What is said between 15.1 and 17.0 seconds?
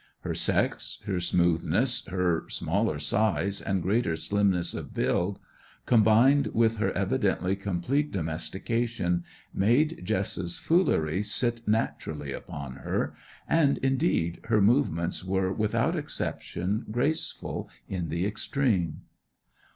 were without exception